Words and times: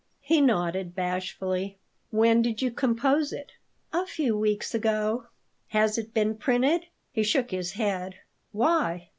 He 0.21 0.41
nodded 0.41 0.95
bashfully 0.95 1.77
"When 2.09 2.41
did 2.41 2.59
you 2.59 2.71
compose 2.71 3.31
it?" 3.31 3.51
"A 3.93 4.07
few 4.07 4.35
weeks 4.35 4.73
ago." 4.73 5.27
"Has 5.67 5.95
it 5.99 6.11
been 6.11 6.37
printed?" 6.37 6.87
He 7.11 7.21
shook 7.21 7.51
his 7.51 7.73
head 7.73 8.15
"Why?" 8.51 9.09